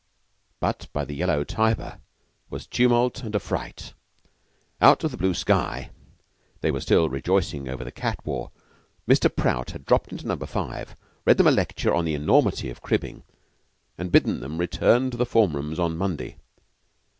But 0.59 0.87
by 0.93 1.05
the 1.05 1.13
yellow 1.13 1.43
Tiber 1.43 1.99
Was 2.49 2.65
tumult 2.65 3.21
and 3.21 3.35
affright. 3.35 3.93
Out 4.81 5.03
of 5.03 5.11
the 5.11 5.17
blue 5.17 5.35
sky 5.35 5.91
(they 6.61 6.71
were 6.71 6.81
still 6.81 7.07
rejoicing 7.07 7.69
over 7.69 7.83
the 7.83 7.91
cat 7.91 8.17
war) 8.25 8.49
Mr. 9.07 9.29
Prout 9.29 9.69
had 9.69 9.85
dropped 9.85 10.11
into 10.11 10.25
Number 10.25 10.47
Five, 10.47 10.95
read 11.23 11.37
them 11.37 11.45
a 11.45 11.51
lecture 11.51 11.93
on 11.93 12.05
the 12.05 12.15
enormity 12.15 12.71
of 12.71 12.81
cribbing, 12.81 13.21
and 13.95 14.11
bidden 14.11 14.39
them 14.39 14.57
return 14.57 15.11
to 15.11 15.17
the 15.17 15.23
form 15.27 15.55
rooms 15.55 15.77
on 15.77 15.95
Monday. 15.95 16.37